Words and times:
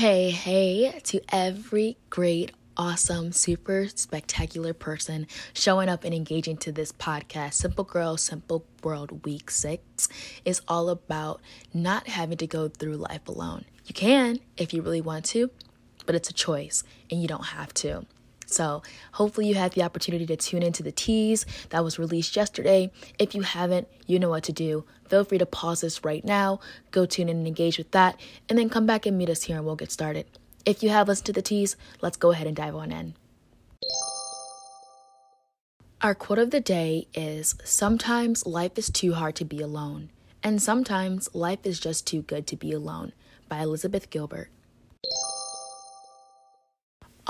hey, 0.00 0.30
hey 0.30 0.98
to 1.04 1.20
every 1.30 1.94
great, 2.08 2.52
awesome, 2.74 3.32
super 3.32 3.86
spectacular 3.86 4.72
person 4.72 5.26
showing 5.52 5.90
up 5.90 6.04
and 6.04 6.14
engaging 6.14 6.56
to 6.56 6.72
this 6.72 6.90
podcast. 6.90 7.52
Simple 7.52 7.84
Girl, 7.84 8.16
Simple 8.16 8.64
World 8.82 9.26
Week 9.26 9.50
6 9.50 10.08
is 10.46 10.62
all 10.66 10.88
about 10.88 11.42
not 11.74 12.08
having 12.08 12.38
to 12.38 12.46
go 12.46 12.68
through 12.68 12.94
life 12.94 13.28
alone. 13.28 13.66
You 13.84 13.92
can 13.92 14.38
if 14.56 14.72
you 14.72 14.80
really 14.80 15.02
want 15.02 15.26
to, 15.26 15.50
but 16.06 16.14
it's 16.14 16.30
a 16.30 16.32
choice 16.32 16.82
and 17.10 17.20
you 17.20 17.28
don't 17.28 17.48
have 17.48 17.74
to. 17.74 18.06
So, 18.50 18.82
hopefully, 19.12 19.48
you 19.48 19.54
had 19.54 19.72
the 19.72 19.82
opportunity 19.82 20.26
to 20.26 20.36
tune 20.36 20.62
into 20.62 20.82
the 20.82 20.92
tease 20.92 21.46
that 21.70 21.84
was 21.84 21.98
released 21.98 22.34
yesterday. 22.36 22.90
If 23.18 23.34
you 23.34 23.42
haven't, 23.42 23.88
you 24.06 24.18
know 24.18 24.30
what 24.30 24.44
to 24.44 24.52
do. 24.52 24.84
Feel 25.08 25.24
free 25.24 25.38
to 25.38 25.46
pause 25.46 25.80
this 25.80 26.04
right 26.04 26.24
now, 26.24 26.60
go 26.90 27.06
tune 27.06 27.28
in 27.28 27.38
and 27.38 27.46
engage 27.46 27.78
with 27.78 27.90
that, 27.92 28.18
and 28.48 28.58
then 28.58 28.68
come 28.68 28.86
back 28.86 29.06
and 29.06 29.16
meet 29.16 29.30
us 29.30 29.44
here 29.44 29.56
and 29.56 29.64
we'll 29.64 29.76
get 29.76 29.92
started. 29.92 30.26
If 30.66 30.82
you 30.82 30.90
have 30.90 31.08
listened 31.08 31.26
to 31.26 31.32
the 31.32 31.42
tease, 31.42 31.76
let's 32.00 32.16
go 32.16 32.32
ahead 32.32 32.46
and 32.46 32.56
dive 32.56 32.76
on 32.76 32.92
in. 32.92 33.14
Our 36.02 36.14
quote 36.14 36.38
of 36.38 36.50
the 36.50 36.60
day 36.60 37.08
is 37.14 37.56
Sometimes 37.64 38.46
life 38.46 38.78
is 38.78 38.88
too 38.88 39.14
hard 39.14 39.36
to 39.36 39.44
be 39.44 39.60
alone, 39.60 40.10
and 40.42 40.62
sometimes 40.62 41.28
life 41.34 41.60
is 41.64 41.78
just 41.78 42.06
too 42.06 42.22
good 42.22 42.46
to 42.48 42.56
be 42.56 42.72
alone 42.72 43.12
by 43.48 43.58
Elizabeth 43.58 44.10
Gilbert. 44.10 44.50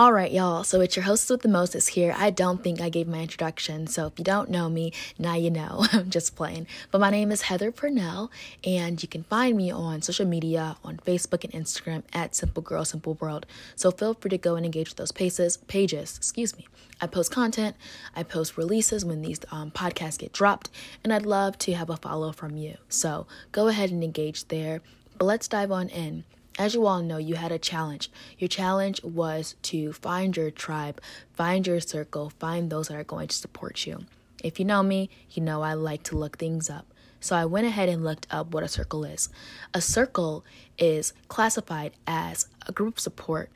All 0.01 0.15
right, 0.15 0.33
y'all. 0.33 0.65
So 0.65 0.81
it's 0.81 0.97
your 0.97 1.03
host 1.03 1.29
with 1.29 1.43
the 1.43 1.49
Moses 1.49 1.89
here. 1.89 2.15
I 2.17 2.31
don't 2.31 2.65
think 2.65 2.81
I 2.81 2.89
gave 2.89 3.07
my 3.07 3.21
introduction, 3.21 3.87
so 3.87 4.07
if 4.07 4.19
you 4.19 4.25
don't 4.25 4.49
know 4.49 4.71
me, 4.71 4.95
now 5.19 5.35
you 5.35 5.51
know. 5.51 5.85
I'm 5.93 6.09
just 6.09 6.37
playing. 6.37 6.69
But 6.91 7.03
my 7.03 7.11
name 7.11 7.31
is 7.31 7.43
Heather 7.43 7.71
Purnell, 7.71 8.31
and 8.65 9.03
you 9.03 9.07
can 9.11 9.25
find 9.25 9.59
me 9.59 9.71
on 9.71 10.01
social 10.01 10.25
media 10.25 10.79
on 10.83 10.97
Facebook 11.05 11.45
and 11.45 11.53
Instagram 11.53 12.03
at 12.15 12.35
Simple 12.35 12.63
Girl 12.63 12.87
Simple 12.87 13.19
World. 13.21 13.45
So 13.77 13.91
feel 13.91 14.15
free 14.15 14.31
to 14.31 14.39
go 14.39 14.57
and 14.57 14.65
engage 14.65 14.89
with 14.89 14.97
those 14.97 15.13
pages. 15.13 15.59
Pages, 15.59 16.17
excuse 16.17 16.57
me. 16.57 16.67
I 17.03 17.07
post 17.07 17.31
content. 17.31 17.77
I 18.17 18.23
post 18.23 18.57
releases 18.57 19.05
when 19.05 19.21
these 19.21 19.41
um, 19.51 19.71
podcasts 19.71 20.17
get 20.17 20.33
dropped, 20.33 20.71
and 21.05 21.13
I'd 21.13 21.27
love 21.27 21.59
to 21.59 21.75
have 21.75 21.91
a 21.91 21.99
follow 21.99 22.33
from 22.33 22.57
you. 22.57 22.79
So 22.89 23.27
go 23.53 23.69
ahead 23.69 23.91
and 23.91 24.03
engage 24.03 24.49
there. 24.49 24.81
But 25.19 25.27
let's 25.27 25.47
dive 25.47 25.71
on 25.71 25.91
in. 25.91 26.25
As 26.61 26.75
you 26.75 26.85
all 26.85 27.03
know, 27.03 27.17
you 27.17 27.37
had 27.37 27.53
a 27.53 27.59
challenge. 27.59 28.11
Your 28.37 28.47
challenge 28.49 29.03
was 29.03 29.55
to 29.63 29.95
find 29.95 30.37
your 30.37 30.51
tribe, 30.51 31.01
find 31.33 31.67
your 31.67 31.81
circle, 31.81 32.35
find 32.39 32.69
those 32.69 32.89
that 32.89 32.99
are 32.99 33.03
going 33.03 33.29
to 33.29 33.35
support 33.35 33.87
you. 33.87 34.01
If 34.45 34.59
you 34.59 34.67
know 34.67 34.83
me, 34.83 35.09
you 35.31 35.43
know 35.43 35.63
I 35.63 35.73
like 35.73 36.03
to 36.03 36.19
look 36.19 36.37
things 36.37 36.69
up. 36.69 36.85
So 37.19 37.35
I 37.35 37.47
went 37.47 37.67
ahead 37.67 37.89
and 37.89 38.05
looked 38.05 38.27
up 38.31 38.53
what 38.53 38.63
a 38.63 38.69
circle 38.69 39.05
is. 39.05 39.31
A 39.73 39.81
circle 39.81 40.45
is 40.77 41.15
classified 41.29 41.93
as 42.07 42.47
a 42.69 42.73
group 42.73 43.01
support. 43.01 43.49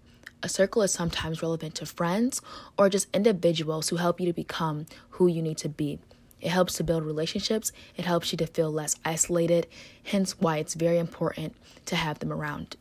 A 0.43 0.49
circle 0.49 0.81
is 0.81 0.91
sometimes 0.91 1.43
relevant 1.43 1.75
to 1.75 1.85
friends 1.85 2.41
or 2.79 2.89
just 2.89 3.15
individuals 3.15 3.91
who 3.91 3.97
help 3.97 4.19
you 4.19 4.25
to 4.25 4.33
become 4.33 4.87
who 5.11 5.27
you 5.27 5.43
need 5.43 5.59
to 5.59 5.69
be. 5.69 5.99
It 6.41 6.49
helps 6.49 6.73
to 6.77 6.85
build 6.85 7.05
relationships, 7.05 7.71
it 7.99 8.07
helps 8.07 8.33
you 8.33 8.39
to 8.39 8.47
feel 8.47 8.73
less 8.73 8.97
isolated, 9.05 9.67
hence 10.05 10.41
why 10.41 10.57
it's 10.57 10.73
very 10.73 10.97
important 10.97 11.55
to 11.85 11.97
have 11.97 12.21
them 12.21 12.33
around. 12.33 12.79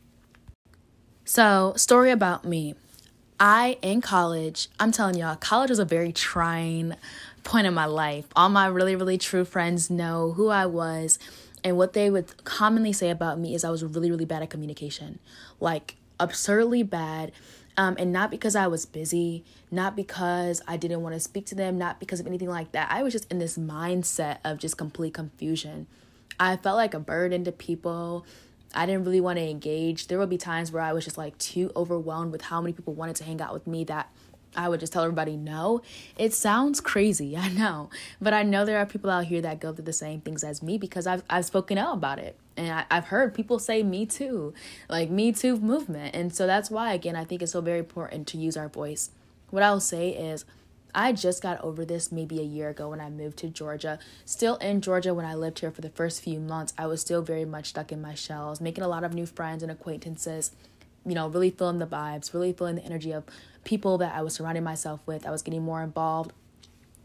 So, 1.26 1.74
story 1.78 2.12
about 2.12 2.44
me. 2.44 2.76
I, 3.40 3.78
in 3.82 4.02
college, 4.02 4.68
I'm 4.80 4.92
telling 4.92 5.16
y'all, 5.16 5.36
college 5.36 5.70
was 5.70 5.80
a 5.80 5.86
very 5.86 6.12
trying 6.12 6.96
point 7.44 7.66
in 7.66 7.74
my 7.74 7.86
life. 7.86 8.26
All 8.36 8.50
my 8.50 8.68
really, 8.68 8.96
really 8.96 9.18
true 9.18 9.46
friends 9.46 9.90
know 9.90 10.34
who 10.34 10.50
I 10.50 10.66
was. 10.66 11.20
And 11.64 11.78
what 11.78 11.94
they 11.94 12.10
would 12.10 12.44
commonly 12.44 12.92
say 12.92 13.10
about 13.10 13.40
me 13.40 13.56
is 13.56 13.64
I 13.64 13.70
was 13.70 13.84
really, 13.84 14.12
really 14.12 14.26
bad 14.26 14.44
at 14.44 14.50
communication. 14.50 15.20
Like, 15.62 15.96
absurdly 16.20 16.84
bad. 16.84 17.32
Um, 17.78 17.96
and 17.98 18.12
not 18.12 18.30
because 18.30 18.56
I 18.56 18.68
was 18.68 18.86
busy, 18.86 19.46
not 19.72 19.96
because 19.96 20.62
I 20.68 20.76
didn't 20.76 21.02
want 21.02 21.16
to 21.16 21.20
speak 21.22 21.46
to 21.48 21.56
them, 21.56 21.78
not 21.78 22.02
because 22.02 22.20
of 22.20 22.28
anything 22.28 22.50
like 22.50 22.74
that. 22.74 22.92
I 22.92 23.02
was 23.02 23.14
just 23.14 23.32
in 23.32 23.40
this 23.40 23.58
mindset 23.58 24.40
of 24.44 24.60
just 24.60 24.78
complete 24.78 25.14
confusion. 25.14 25.88
I 26.40 26.58
felt 26.58 26.76
like 26.76 26.94
a 26.94 27.00
burden 27.00 27.46
to 27.46 27.52
people. 27.52 28.26
I 28.74 28.86
didn't 28.86 29.06
really 29.06 29.22
want 29.22 29.38
to 29.38 29.50
engage. 29.50 30.08
There 30.08 30.18
would 30.18 30.30
be 30.30 30.38
times 30.38 30.72
where 30.72 30.82
I 30.82 30.94
was 30.94 31.04
just 31.04 31.18
like 31.18 31.38
too 31.38 31.72
overwhelmed 31.76 32.32
with 32.32 32.44
how 32.44 32.62
many 32.62 32.74
people 32.74 32.94
wanted 32.94 33.16
to 33.18 33.24
hang 33.24 33.42
out 33.42 33.54
with 33.54 33.68
me 33.68 33.84
that 33.86 34.10
I 34.56 34.70
would 34.70 34.80
just 34.80 34.94
tell 34.94 35.04
everybody 35.04 35.36
no. 35.36 35.82
It 36.18 36.34
sounds 36.34 36.82
crazy, 36.82 37.36
I 37.38 37.50
know, 37.50 37.90
but 38.22 38.34
I 38.34 38.44
know 38.44 38.66
there 38.66 38.78
are 38.80 38.86
people 38.86 39.10
out 39.10 39.26
here 39.26 39.42
that 39.42 39.60
go 39.60 39.74
through 39.74 39.86
the 39.86 39.94
same 39.94 40.22
things 40.22 40.44
as 40.44 40.62
me 40.62 40.78
because 40.78 41.08
I've 41.08 41.24
I've 41.30 41.46
spoken 41.46 41.78
out 41.78 41.94
about 41.96 42.20
it, 42.20 42.38
and 42.58 42.72
I, 42.72 42.86
I've 42.90 43.06
heard 43.06 43.34
people 43.34 43.60
say 43.60 43.84
me 43.84 44.06
too, 44.06 44.54
like 44.90 45.10
me 45.10 45.32
too 45.32 45.58
movement, 45.58 46.16
and 46.16 46.34
so 46.34 46.48
that's 46.48 46.70
why 46.70 46.94
again 46.94 47.16
I 47.16 47.26
think 47.26 47.42
it's 47.42 47.52
so 47.52 47.62
very 47.62 47.80
important 47.80 48.28
to 48.28 48.38
use 48.38 48.58
our 48.58 48.70
voice. 48.70 49.12
What 49.50 49.64
I'll 49.64 49.80
say 49.80 50.10
is 50.10 50.46
I 50.96 51.12
just 51.12 51.42
got 51.42 51.60
over 51.62 51.86
this 51.86 52.12
maybe 52.12 52.40
a 52.40 52.44
year 52.44 52.70
ago 52.70 52.90
when 52.90 53.02
I 53.02 53.10
moved 53.10 53.38
to 53.40 53.48
Georgia. 53.48 53.98
Still 54.26 54.58
in 54.58 54.82
Georgia 54.82 55.14
when 55.14 55.26
I 55.26 55.34
lived 55.34 55.60
here 55.60 55.72
for 55.72 55.82
the 55.82 55.90
first 55.90 56.22
few 56.22 56.40
months, 56.40 56.74
I 56.78 56.86
was 56.86 57.02
still 57.02 57.22
very 57.22 57.46
much 57.46 57.70
stuck 57.70 57.92
in 57.92 58.02
my 58.02 58.14
shells, 58.14 58.62
making 58.62 58.84
a 58.84 58.88
lot 58.88 59.04
of 59.04 59.14
new 59.14 59.26
friends 59.26 59.64
and 59.64 59.72
acquaintances, 59.72 60.52
you 61.06 61.16
know, 61.16 61.28
really 61.28 61.50
feeling 61.50 61.80
the 61.80 61.88
vibes, 61.88 62.34
really 62.34 62.54
feeling 62.54 62.76
the 62.76 62.86
energy 62.86 63.12
of 63.12 63.24
people 63.64 63.98
that 63.98 64.14
I 64.14 64.22
was 64.22 64.36
surrounding 64.36 64.64
myself 64.64 65.00
with. 65.06 65.26
I 65.26 65.32
was 65.32 65.42
getting 65.42 65.64
more 65.64 65.82
involved 65.82 66.32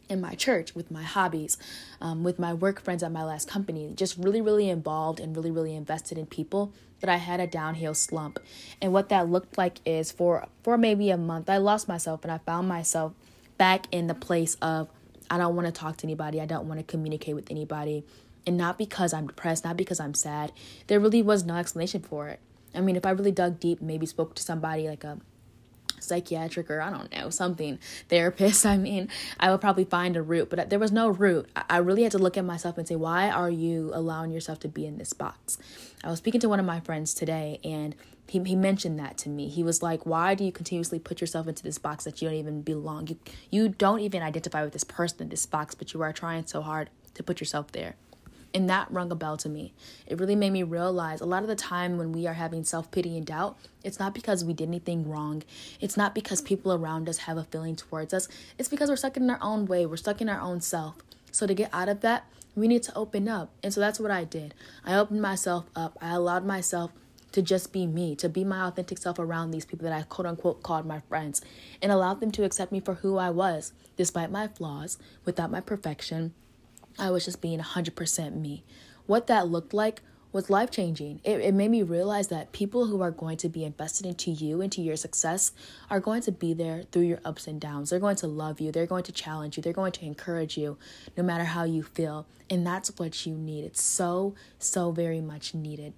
in 0.08 0.20
my 0.20 0.34
church, 0.34 0.74
with 0.74 0.90
my 0.90 1.02
hobbies, 1.02 1.58
um, 2.00 2.24
with 2.24 2.38
my 2.38 2.54
work 2.54 2.82
friends 2.82 3.02
at 3.02 3.12
my 3.12 3.24
last 3.24 3.48
company, 3.48 3.92
just 3.94 4.16
really, 4.16 4.40
really 4.40 4.68
involved 4.68 5.20
and 5.20 5.36
really, 5.36 5.50
really 5.50 5.74
invested 5.74 6.18
in 6.18 6.26
people. 6.26 6.72
But 7.00 7.08
I 7.08 7.16
had 7.16 7.40
a 7.40 7.46
downhill 7.46 7.94
slump. 7.94 8.40
And 8.82 8.92
what 8.92 9.08
that 9.10 9.28
looked 9.28 9.56
like 9.56 9.80
is 9.86 10.10
for 10.10 10.46
for 10.62 10.76
maybe 10.76 11.10
a 11.10 11.16
month, 11.16 11.48
I 11.48 11.58
lost 11.58 11.88
myself 11.88 12.24
and 12.24 12.32
I 12.32 12.38
found 12.38 12.68
myself 12.68 13.12
back 13.58 13.86
in 13.92 14.06
the 14.06 14.14
place 14.14 14.56
of 14.62 14.88
I 15.30 15.36
don't 15.36 15.54
want 15.54 15.66
to 15.66 15.72
talk 15.72 15.98
to 15.98 16.06
anybody, 16.06 16.40
I 16.40 16.46
don't 16.46 16.66
want 16.66 16.80
to 16.80 16.84
communicate 16.84 17.34
with 17.34 17.50
anybody. 17.50 18.04
And 18.46 18.56
not 18.56 18.78
because 18.78 19.12
I'm 19.12 19.26
depressed, 19.26 19.64
not 19.64 19.76
because 19.76 20.00
I'm 20.00 20.14
sad. 20.14 20.52
There 20.86 20.98
really 20.98 21.20
was 21.20 21.44
no 21.44 21.56
explanation 21.56 22.00
for 22.00 22.28
it. 22.28 22.40
I 22.74 22.80
mean, 22.80 22.96
if 22.96 23.04
I 23.04 23.10
really 23.10 23.32
dug 23.32 23.60
deep, 23.60 23.82
maybe 23.82 24.06
spoke 24.06 24.34
to 24.36 24.42
somebody 24.42 24.88
like 24.88 25.04
a 25.04 25.18
psychiatric 26.00 26.70
or 26.70 26.80
I 26.80 26.90
don't 26.90 27.12
know, 27.12 27.28
something 27.28 27.78
therapist, 28.08 28.64
I 28.66 28.78
mean, 28.78 29.08
I 29.38 29.50
would 29.50 29.60
probably 29.60 29.84
find 29.84 30.16
a 30.16 30.22
root, 30.22 30.48
but 30.48 30.70
there 30.70 30.78
was 30.78 30.92
no 30.92 31.08
root. 31.08 31.48
I 31.68 31.78
really 31.78 32.04
had 32.04 32.12
to 32.12 32.18
look 32.18 32.38
at 32.38 32.44
myself 32.44 32.78
and 32.78 32.88
say, 32.88 32.96
why 32.96 33.28
are 33.28 33.50
you 33.50 33.90
allowing 33.92 34.30
yourself 34.30 34.60
to 34.60 34.68
be 34.68 34.86
in 34.86 34.96
this 34.96 35.12
box? 35.12 35.58
I 36.02 36.08
was 36.08 36.18
speaking 36.18 36.40
to 36.40 36.48
one 36.48 36.60
of 36.60 36.66
my 36.66 36.80
friends 36.80 37.12
today 37.12 37.60
and 37.64 37.94
he, 38.28 38.42
he 38.44 38.54
mentioned 38.54 38.98
that 38.98 39.16
to 39.18 39.28
me. 39.28 39.48
He 39.48 39.62
was 39.62 39.82
like, 39.82 40.04
Why 40.04 40.34
do 40.34 40.44
you 40.44 40.52
continuously 40.52 40.98
put 40.98 41.20
yourself 41.20 41.48
into 41.48 41.62
this 41.62 41.78
box 41.78 42.04
that 42.04 42.20
you 42.20 42.28
don't 42.28 42.38
even 42.38 42.62
belong? 42.62 43.08
You, 43.08 43.18
you 43.50 43.68
don't 43.68 44.00
even 44.00 44.22
identify 44.22 44.62
with 44.62 44.72
this 44.72 44.84
person 44.84 45.22
in 45.22 45.28
this 45.30 45.46
box, 45.46 45.74
but 45.74 45.94
you 45.94 46.02
are 46.02 46.12
trying 46.12 46.46
so 46.46 46.60
hard 46.62 46.90
to 47.14 47.22
put 47.22 47.40
yourself 47.40 47.72
there. 47.72 47.96
And 48.54 48.68
that 48.70 48.90
rung 48.90 49.10
a 49.10 49.14
bell 49.14 49.36
to 49.38 49.48
me. 49.48 49.74
It 50.06 50.18
really 50.18 50.34
made 50.34 50.50
me 50.50 50.62
realize 50.62 51.20
a 51.20 51.26
lot 51.26 51.42
of 51.42 51.48
the 51.48 51.54
time 51.54 51.98
when 51.98 52.12
we 52.12 52.26
are 52.26 52.34
having 52.34 52.64
self 52.64 52.90
pity 52.90 53.16
and 53.16 53.26
doubt, 53.26 53.58
it's 53.84 53.98
not 53.98 54.14
because 54.14 54.44
we 54.44 54.54
did 54.54 54.68
anything 54.68 55.08
wrong. 55.08 55.42
It's 55.80 55.96
not 55.96 56.14
because 56.14 56.40
people 56.40 56.72
around 56.72 57.08
us 57.08 57.18
have 57.18 57.36
a 57.36 57.44
feeling 57.44 57.76
towards 57.76 58.14
us. 58.14 58.28
It's 58.58 58.68
because 58.68 58.88
we're 58.88 58.96
stuck 58.96 59.16
in 59.16 59.28
our 59.28 59.38
own 59.42 59.66
way. 59.66 59.86
We're 59.86 59.96
stuck 59.96 60.20
in 60.20 60.28
our 60.28 60.40
own 60.40 60.60
self. 60.60 60.96
So 61.30 61.46
to 61.46 61.54
get 61.54 61.70
out 61.72 61.88
of 61.88 62.00
that, 62.00 62.26
we 62.54 62.68
need 62.68 62.82
to 62.84 62.96
open 62.96 63.28
up. 63.28 63.50
And 63.62 63.72
so 63.72 63.80
that's 63.80 64.00
what 64.00 64.10
I 64.10 64.24
did. 64.24 64.54
I 64.84 64.94
opened 64.94 65.22
myself 65.22 65.66
up. 65.76 65.96
I 66.00 66.10
allowed 66.10 66.44
myself 66.44 66.90
to 67.32 67.42
just 67.42 67.72
be 67.72 67.86
me, 67.86 68.16
to 68.16 68.28
be 68.28 68.44
my 68.44 68.66
authentic 68.66 68.98
self 68.98 69.18
around 69.18 69.50
these 69.50 69.64
people 69.64 69.88
that 69.88 69.98
I 69.98 70.02
quote 70.02 70.26
unquote 70.26 70.62
called 70.62 70.86
my 70.86 71.00
friends, 71.00 71.40
and 71.82 71.92
allowed 71.92 72.20
them 72.20 72.30
to 72.32 72.44
accept 72.44 72.72
me 72.72 72.80
for 72.80 72.94
who 72.94 73.18
I 73.18 73.30
was, 73.30 73.72
despite 73.96 74.30
my 74.30 74.48
flaws, 74.48 74.98
without 75.24 75.50
my 75.50 75.60
perfection, 75.60 76.34
I 76.98 77.10
was 77.10 77.24
just 77.24 77.40
being 77.40 77.60
100% 77.60 78.40
me. 78.40 78.64
What 79.06 79.26
that 79.28 79.48
looked 79.48 79.72
like 79.72 80.02
was 80.32 80.50
life 80.50 80.70
changing. 80.70 81.20
It, 81.24 81.40
it 81.40 81.54
made 81.54 81.70
me 81.70 81.82
realize 81.82 82.28
that 82.28 82.52
people 82.52 82.86
who 82.86 83.00
are 83.00 83.10
going 83.10 83.38
to 83.38 83.48
be 83.48 83.64
invested 83.64 84.04
into 84.04 84.30
you, 84.30 84.60
into 84.60 84.82
your 84.82 84.96
success, 84.96 85.52
are 85.88 86.00
going 86.00 86.22
to 86.22 86.32
be 86.32 86.52
there 86.52 86.82
through 86.92 87.02
your 87.02 87.20
ups 87.24 87.46
and 87.46 87.60
downs. 87.60 87.90
They're 87.90 87.98
going 87.98 88.16
to 88.16 88.26
love 88.26 88.60
you. 88.60 88.70
They're 88.70 88.86
going 88.86 89.04
to 89.04 89.12
challenge 89.12 89.56
you. 89.56 89.62
They're 89.62 89.72
going 89.72 89.92
to 89.92 90.04
encourage 90.04 90.58
you 90.58 90.76
no 91.16 91.22
matter 91.22 91.44
how 91.44 91.64
you 91.64 91.82
feel. 91.82 92.26
And 92.50 92.66
that's 92.66 92.90
what 92.98 93.24
you 93.26 93.34
need. 93.34 93.64
It's 93.64 93.82
so, 93.82 94.34
so 94.58 94.90
very 94.90 95.20
much 95.20 95.54
needed. 95.54 95.94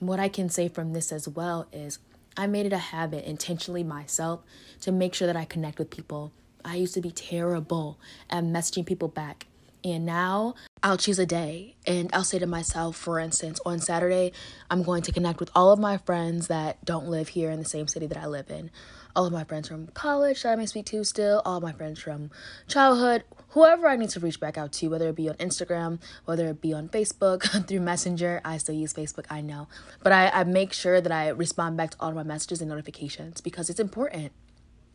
What 0.00 0.18
I 0.18 0.28
can 0.28 0.48
say 0.48 0.68
from 0.68 0.94
this 0.94 1.12
as 1.12 1.28
well 1.28 1.68
is 1.72 1.98
I 2.34 2.46
made 2.46 2.64
it 2.64 2.72
a 2.72 2.78
habit 2.78 3.24
intentionally 3.24 3.84
myself 3.84 4.40
to 4.80 4.92
make 4.92 5.14
sure 5.14 5.26
that 5.26 5.36
I 5.36 5.44
connect 5.44 5.78
with 5.78 5.90
people. 5.90 6.32
I 6.64 6.76
used 6.76 6.94
to 6.94 7.02
be 7.02 7.10
terrible 7.10 7.98
at 8.30 8.44
messaging 8.44 8.86
people 8.86 9.08
back 9.08 9.46
and 9.84 10.04
now 10.04 10.54
I'll 10.82 10.96
choose 10.96 11.18
a 11.18 11.26
day 11.26 11.76
and 11.86 12.10
I'll 12.12 12.24
say 12.24 12.38
to 12.38 12.46
myself, 12.46 12.96
for 12.96 13.18
instance, 13.18 13.60
on 13.66 13.78
Saturday, 13.78 14.32
I'm 14.70 14.82
going 14.82 15.02
to 15.02 15.12
connect 15.12 15.40
with 15.40 15.50
all 15.54 15.72
of 15.72 15.78
my 15.78 15.98
friends 15.98 16.48
that 16.48 16.82
don't 16.84 17.08
live 17.08 17.28
here 17.28 17.50
in 17.50 17.58
the 17.58 17.64
same 17.64 17.86
city 17.86 18.06
that 18.06 18.18
I 18.18 18.26
live 18.26 18.50
in. 18.50 18.70
All 19.14 19.26
of 19.26 19.32
my 19.32 19.44
friends 19.44 19.68
from 19.68 19.88
college 19.88 20.42
that 20.42 20.52
I 20.52 20.56
may 20.56 20.66
speak 20.66 20.86
to 20.86 21.04
still, 21.04 21.42
all 21.44 21.60
my 21.60 21.72
friends 21.72 22.00
from 22.00 22.30
childhood, 22.68 23.24
whoever 23.50 23.88
I 23.88 23.96
need 23.96 24.10
to 24.10 24.20
reach 24.20 24.40
back 24.40 24.56
out 24.56 24.72
to, 24.72 24.88
whether 24.88 25.08
it 25.08 25.16
be 25.16 25.28
on 25.28 25.34
Instagram, 25.36 26.00
whether 26.24 26.48
it 26.48 26.60
be 26.60 26.72
on 26.72 26.88
Facebook, 26.88 27.66
through 27.66 27.80
Messenger. 27.80 28.40
I 28.44 28.58
still 28.58 28.74
use 28.74 28.92
Facebook, 28.92 29.26
I 29.30 29.40
know. 29.40 29.68
But 30.02 30.12
I, 30.12 30.28
I 30.30 30.44
make 30.44 30.72
sure 30.72 31.00
that 31.00 31.12
I 31.12 31.28
respond 31.28 31.76
back 31.76 31.90
to 31.90 31.96
all 32.00 32.10
of 32.10 32.14
my 32.14 32.22
messages 32.22 32.60
and 32.60 32.70
notifications 32.70 33.40
because 33.40 33.70
it's 33.70 33.80
important 33.80 34.32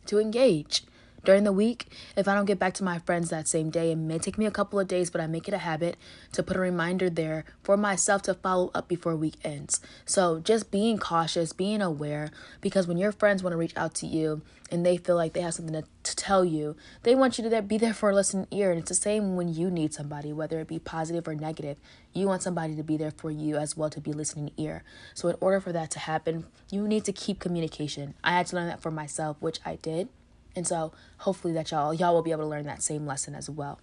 to 0.06 0.18
engage 0.18 0.84
during 1.26 1.44
the 1.44 1.52
week. 1.52 1.88
If 2.16 2.26
I 2.26 2.34
don't 2.34 2.46
get 2.46 2.58
back 2.58 2.72
to 2.74 2.84
my 2.84 3.00
friends 3.00 3.28
that 3.28 3.46
same 3.46 3.68
day, 3.68 3.92
it 3.92 3.96
may 3.96 4.18
take 4.18 4.38
me 4.38 4.46
a 4.46 4.50
couple 4.50 4.80
of 4.80 4.88
days, 4.88 5.10
but 5.10 5.20
I 5.20 5.26
make 5.26 5.48
it 5.48 5.52
a 5.52 5.58
habit 5.58 5.96
to 6.32 6.42
put 6.42 6.56
a 6.56 6.60
reminder 6.60 7.10
there 7.10 7.44
for 7.62 7.76
myself 7.76 8.22
to 8.22 8.34
follow 8.34 8.70
up 8.74 8.88
before 8.88 9.14
week 9.14 9.34
ends. 9.44 9.80
So 10.06 10.40
just 10.40 10.70
being 10.70 10.96
cautious, 10.96 11.52
being 11.52 11.82
aware, 11.82 12.30
because 12.62 12.86
when 12.86 12.96
your 12.96 13.12
friends 13.12 13.42
want 13.42 13.52
to 13.52 13.58
reach 13.58 13.76
out 13.76 13.94
to 13.96 14.06
you 14.06 14.40
and 14.70 14.86
they 14.86 14.96
feel 14.96 15.16
like 15.16 15.32
they 15.32 15.40
have 15.42 15.54
something 15.54 15.74
to, 15.74 15.84
to 16.04 16.16
tell 16.16 16.44
you, 16.44 16.76
they 17.02 17.14
want 17.14 17.38
you 17.38 17.48
to 17.48 17.62
be 17.62 17.76
there 17.76 17.94
for 17.94 18.10
a 18.10 18.14
listening 18.14 18.46
ear. 18.50 18.70
And 18.70 18.80
it's 18.80 18.88
the 18.88 18.94
same 18.94 19.36
when 19.36 19.52
you 19.52 19.70
need 19.70 19.92
somebody, 19.92 20.32
whether 20.32 20.60
it 20.60 20.68
be 20.68 20.78
positive 20.78 21.28
or 21.28 21.34
negative. 21.34 21.78
You 22.12 22.26
want 22.26 22.42
somebody 22.42 22.76
to 22.76 22.82
be 22.82 22.96
there 22.96 23.10
for 23.10 23.30
you 23.30 23.56
as 23.56 23.76
well 23.76 23.90
to 23.90 24.00
be 24.00 24.12
listening 24.12 24.52
ear. 24.56 24.84
So 25.12 25.28
in 25.28 25.36
order 25.40 25.60
for 25.60 25.72
that 25.72 25.90
to 25.90 25.98
happen, 25.98 26.46
you 26.70 26.86
need 26.86 27.04
to 27.04 27.12
keep 27.12 27.40
communication. 27.40 28.14
I 28.22 28.32
had 28.32 28.46
to 28.46 28.56
learn 28.56 28.68
that 28.68 28.80
for 28.80 28.90
myself, 28.90 29.36
which 29.40 29.58
I 29.64 29.76
did. 29.76 30.08
And 30.56 30.66
so 30.66 30.92
hopefully 31.18 31.54
that 31.54 31.70
y'all 31.70 31.94
y'all 31.94 32.14
will 32.14 32.22
be 32.22 32.32
able 32.32 32.42
to 32.42 32.48
learn 32.48 32.64
that 32.64 32.82
same 32.82 33.06
lesson 33.06 33.34
as 33.34 33.48
well. 33.48 33.78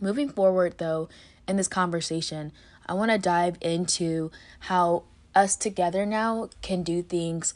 Moving 0.00 0.28
forward 0.28 0.78
though, 0.78 1.08
in 1.46 1.56
this 1.56 1.68
conversation, 1.68 2.52
I 2.86 2.94
want 2.94 3.10
to 3.10 3.18
dive 3.18 3.58
into 3.60 4.30
how 4.60 5.02
us 5.34 5.56
together 5.56 6.06
now 6.06 6.48
can 6.62 6.82
do 6.82 7.02
things 7.02 7.52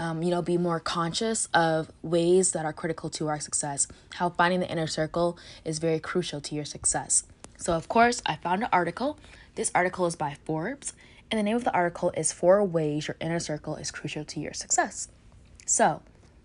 um, 0.00 0.22
you 0.22 0.30
know, 0.30 0.40
be 0.40 0.56
more 0.56 0.80
conscious 0.80 1.46
of 1.52 1.92
ways 2.02 2.52
that 2.52 2.64
are 2.64 2.72
critical 2.72 3.10
to 3.10 3.28
our 3.28 3.38
success. 3.38 3.86
How 4.14 4.30
finding 4.30 4.60
the 4.60 4.70
inner 4.70 4.86
circle 4.86 5.38
is 5.62 5.78
very 5.78 6.00
crucial 6.00 6.40
to 6.40 6.54
your 6.54 6.64
success. 6.64 7.24
So, 7.58 7.74
of 7.74 7.86
course, 7.88 8.22
I 8.24 8.36
found 8.36 8.62
an 8.62 8.70
article. 8.72 9.18
This 9.56 9.70
article 9.74 10.06
is 10.06 10.16
by 10.16 10.38
Forbes, 10.46 10.94
and 11.30 11.38
the 11.38 11.42
name 11.42 11.54
of 11.54 11.64
the 11.64 11.74
article 11.74 12.12
is 12.16 12.32
Four 12.32 12.64
Ways 12.64 13.08
Your 13.08 13.18
Inner 13.20 13.38
Circle 13.38 13.76
is 13.76 13.90
Crucial 13.90 14.24
to 14.24 14.40
Your 14.40 14.54
Success. 14.54 15.08
So, 15.66 16.00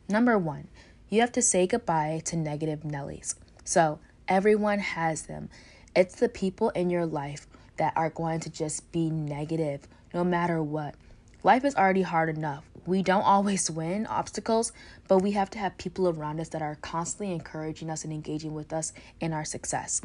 number 0.09 0.37
one, 0.37 0.67
you 1.09 1.21
have 1.21 1.31
to 1.33 1.41
say 1.41 1.67
goodbye 1.67 2.21
to 2.25 2.35
negative 2.35 2.81
Nellies. 2.81 3.35
So, 3.63 3.99
everyone 4.27 4.79
has 4.79 5.23
them. 5.23 5.49
It's 5.95 6.15
the 6.15 6.29
people 6.29 6.69
in 6.71 6.89
your 6.89 7.05
life 7.05 7.47
that 7.77 7.93
are 7.95 8.09
going 8.09 8.39
to 8.41 8.49
just 8.49 8.91
be 8.91 9.09
negative 9.09 9.87
no 10.13 10.23
matter 10.23 10.61
what. 10.63 10.95
Life 11.43 11.63
is 11.63 11.75
already 11.75 12.01
hard 12.01 12.29
enough. 12.29 12.63
We 12.85 13.03
don't 13.03 13.21
always 13.21 13.69
win 13.79 14.07
obstacles, 14.07 14.71
but 15.07 15.19
we 15.19 15.31
have 15.31 15.49
to 15.51 15.59
have 15.59 15.77
people 15.77 16.09
around 16.09 16.39
us 16.39 16.49
that 16.49 16.61
are 16.61 16.75
constantly 16.81 17.33
encouraging 17.33 17.89
us 17.89 18.03
and 18.03 18.11
engaging 18.11 18.53
with 18.53 18.73
us 18.73 18.93
in 19.19 19.33
our 19.33 19.45
success. 19.45 20.01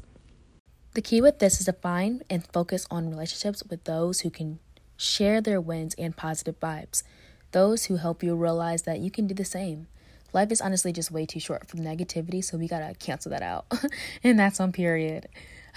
The 0.93 1.03
key 1.03 1.21
with 1.21 1.39
this 1.39 1.61
is 1.61 1.67
to 1.67 1.73
find 1.73 2.25
and 2.29 2.47
focus 2.53 2.87
on 2.91 3.09
relationships 3.09 3.63
with 3.63 3.85
those 3.85 4.21
who 4.21 4.31
can 4.31 4.59
share 4.97 5.41
their 5.41 5.61
wins 5.61 5.95
and 5.97 6.17
positive 6.17 6.59
vibes, 6.61 7.05
those 7.53 7.87
who 7.87 7.97
help 7.97 8.23
you 8.23 8.35
realize 8.35 8.83
that 8.83 8.99
you 8.99 9.11
can 9.11 9.27
do 9.27 9.35
the 9.35 9.45
same. 9.45 9.87
Life 10.33 10.53
is 10.53 10.61
honestly 10.61 10.93
just 10.93 11.11
way 11.11 11.27
too 11.27 11.41
short 11.41 11.69
for 11.69 11.77
negativity, 11.77 12.43
so 12.43 12.57
we 12.57 12.69
gotta 12.69 12.95
cancel 12.95 13.31
that 13.31 13.43
out. 13.43 13.67
and 14.25 14.39
that's 14.39 14.61
on 14.61 14.73
period. 14.73 15.29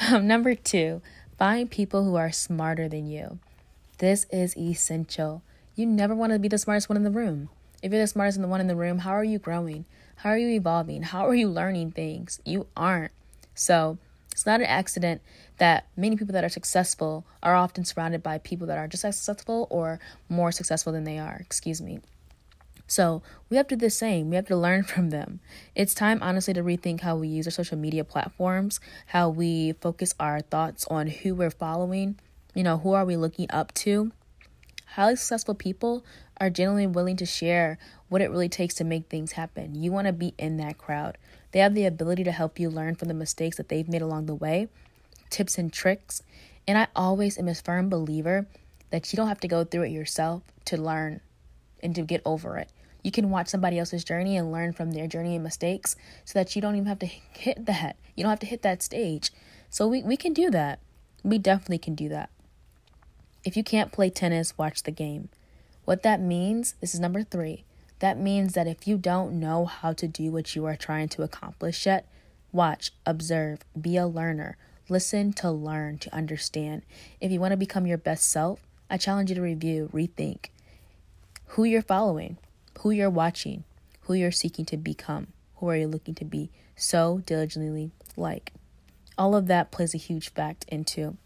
Um, 0.10 0.28
number 0.28 0.56
two, 0.56 1.02
find 1.38 1.70
people 1.70 2.04
who 2.04 2.16
are 2.16 2.32
smarter 2.32 2.88
than 2.88 3.08
you. 3.08 3.40
This 3.98 4.26
is 4.32 4.58
essential. 4.58 5.44
You 5.76 5.86
never 5.86 6.14
want 6.14 6.34
to 6.34 6.40
be 6.40 6.48
the 6.48 6.58
smartest 6.58 6.90
one 6.90 6.98
in 6.98 7.04
the 7.04 7.12
room. 7.12 7.50
If 7.82 7.92
you're 7.92 8.02
the 8.02 8.08
smartest 8.08 8.38
in 8.38 8.42
the 8.42 8.48
one 8.48 8.62
in 8.62 8.68
the 8.68 8.76
room, 8.76 9.00
how 9.00 9.12
are 9.12 9.24
you 9.24 9.40
growing? 9.40 9.86
How 10.18 10.30
are 10.30 10.38
you 10.38 10.50
evolving? 10.50 11.04
How 11.04 11.28
are 11.28 11.36
you 11.36 11.50
learning 11.50 11.92
things? 11.92 12.40
You 12.46 12.68
aren't. 12.78 13.12
So 13.56 13.98
it's 14.32 14.46
not 14.46 14.62
an 14.62 14.66
accident 14.68 15.22
that 15.58 15.86
many 15.96 16.16
people 16.16 16.34
that 16.34 16.44
are 16.44 16.50
successful 16.50 17.26
are 17.42 17.56
often 17.56 17.86
surrounded 17.86 18.24
by 18.24 18.38
people 18.38 18.68
that 18.68 18.78
are 18.78 18.88
just 18.88 19.06
as 19.06 19.18
successful 19.18 19.68
or 19.70 20.00
more 20.30 20.52
successful 20.52 20.94
than 20.94 21.04
they 21.04 21.20
are. 21.20 21.38
Excuse 21.40 21.82
me. 21.82 22.00
So 22.94 23.24
we 23.50 23.58
have 23.58 23.68
to 23.70 23.76
do 23.76 23.88
the 23.88 23.90
same. 23.90 24.30
We 24.30 24.36
have 24.36 24.46
to 24.48 24.56
learn 24.56 24.84
from 24.92 25.10
them. 25.10 25.40
It's 25.74 25.96
time, 25.96 26.20
honestly, 26.22 26.54
to 26.54 26.62
rethink 26.62 27.02
how 27.02 27.16
we 27.16 27.28
use 27.28 27.48
our 27.48 27.52
social 27.52 27.78
media 27.78 28.04
platforms, 28.04 28.80
how 29.08 29.30
we 29.30 29.74
focus 29.74 30.14
our 30.20 30.42
thoughts 30.42 30.86
on 30.92 31.08
who 31.08 31.34
we're 31.34 31.50
following, 31.50 32.20
you 32.54 32.62
know, 32.62 32.78
who 32.78 32.94
are 32.94 33.04
we 33.04 33.16
looking 33.16 33.48
up 33.50 33.74
to. 33.86 34.12
Highly 34.90 35.16
successful 35.16 35.56
people 35.56 36.06
are 36.40 36.52
generally 36.52 36.86
willing 36.86 37.18
to 37.18 37.26
share 37.26 37.80
what 38.10 38.22
it 38.22 38.30
really 38.30 38.50
takes 38.50 38.76
to 38.76 38.84
make 38.84 39.10
things 39.10 39.32
happen. 39.32 39.74
You 39.74 39.92
want 39.92 40.06
to 40.06 40.14
be 40.14 40.36
in 40.38 40.58
that 40.58 40.78
crowd. 40.78 41.18
They 41.52 41.60
have 41.60 41.74
the 41.74 41.88
ability 41.88 42.24
to 42.26 42.32
help 42.32 42.60
you 42.60 42.70
learn 42.70 42.94
from 42.94 43.08
the 43.08 43.16
mistakes 43.16 43.58
that 43.58 43.70
they've 43.70 43.90
made 43.90 44.04
along 44.04 44.28
the 44.28 44.36
way, 44.36 44.68
tips 45.32 45.58
and 45.58 45.74
tricks. 45.74 46.22
And 46.68 46.78
I 46.78 46.88
always 46.96 47.40
am 47.40 47.48
a 47.48 47.56
firm 47.56 47.90
believer 47.90 48.46
that 48.92 49.12
you 49.12 49.18
don't 49.18 49.30
have 49.30 49.40
to 49.40 49.48
go 49.48 49.64
through 49.64 49.84
it 49.84 49.92
yourself 49.92 50.44
to 50.66 50.78
learn 50.78 51.22
and 51.82 51.96
to 51.96 52.04
get 52.04 52.22
over 52.24 52.58
it. 52.60 52.70
You 53.04 53.12
can 53.12 53.30
watch 53.30 53.48
somebody 53.50 53.78
else's 53.78 54.04
journey 54.04 54.38
and 54.38 54.52
learn 54.52 54.74
from 54.74 54.92
their 54.92 55.08
journey 55.08 55.36
and 55.36 55.44
mistakes 55.44 55.96
so 56.24 56.40
that 56.40 56.56
you 56.56 56.62
don't 56.62 56.76
even 56.76 56.88
have 56.88 57.00
to 57.00 57.06
hit 57.06 57.66
that. 57.66 57.98
You 58.16 58.24
don't 58.24 58.30
have 58.30 58.40
to 58.40 58.46
hit 58.46 58.62
that 58.62 58.82
stage. 58.82 59.32
So 59.70 59.88
we, 59.88 60.02
we 60.04 60.18
can 60.18 60.34
do 60.34 60.50
that. 60.52 60.80
We 61.24 61.38
definitely 61.38 61.80
can 61.80 61.96
do 61.96 62.10
that. 62.10 62.30
If 63.44 63.58
you 63.58 63.64
can't 63.64 63.92
play 63.92 64.10
tennis, 64.10 64.58
watch 64.58 64.84
the 64.84 64.92
game. 64.92 65.30
What 65.86 66.04
that 66.04 66.22
means, 66.22 66.76
this 66.80 66.94
is 66.94 67.00
number 67.00 67.24
three. 67.24 67.66
That 68.00 68.18
means 68.18 68.54
that 68.54 68.68
if 68.68 68.88
you 68.88 68.98
don't 68.98 69.40
know 69.40 69.66
how 69.66 69.94
to 69.94 70.08
do 70.08 70.32
what 70.32 70.56
you 70.56 70.66
are 70.66 70.76
trying 70.76 71.10
to 71.10 71.24
accomplish 71.24 71.86
yet, 71.86 72.08
watch, 72.54 72.92
observe, 73.06 73.60
be 73.80 73.98
a 73.98 74.08
learner, 74.08 74.58
listen 74.88 75.34
to 75.34 75.52
learn, 75.52 75.98
to 76.00 76.16
understand. 76.16 76.84
If 77.20 77.32
you 77.32 77.40
want 77.40 77.52
to 77.52 77.58
become 77.58 77.86
your 77.86 77.98
best 77.98 78.30
self, 78.30 78.60
I 78.90 78.98
challenge 78.98 79.30
you 79.30 79.36
to 79.36 79.42
review, 79.42 79.90
rethink, 79.94 80.48
who 81.48 81.64
you're 81.64 81.82
following, 81.82 82.38
who 82.80 82.92
you're 82.92 83.10
watching, 83.10 83.64
who 84.02 84.14
you're 84.14 84.32
seeking 84.32 84.66
to 84.66 84.78
become, 84.78 85.28
who 85.56 85.70
are 85.70 85.76
you 85.76 85.88
looking 85.88 86.16
to 86.16 86.26
be 86.26 86.50
so 86.76 87.22
diligently 87.26 87.92
like. 88.18 88.54
All 89.18 89.36
of 89.36 89.48
that 89.48 89.72
plays 89.72 89.94
a 89.94 89.98
huge 89.98 90.34
fact 90.34 90.66
into 90.68 91.18